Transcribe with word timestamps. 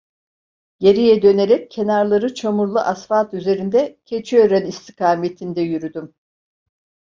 Geriye 0.79 1.21
dönerek 1.21 1.71
kenarları 1.71 2.33
çamurlu 2.33 2.79
asfalt 2.79 3.33
üzerinde 3.33 3.99
Keçiören 4.05 4.65
istikametinde 4.65 5.61
yürüdüm. 5.61 6.15